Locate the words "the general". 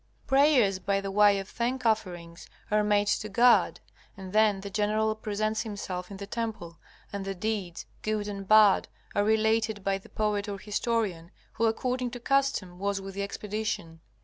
4.61-5.13